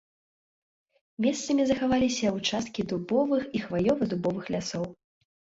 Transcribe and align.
Месцамі 1.25 1.63
захаваліся 1.71 2.33
ўчасткі 2.39 2.87
дубовых 2.93 3.43
і 3.61 3.63
хваёва-дубовых 3.67 4.51
лясоў. 4.59 4.91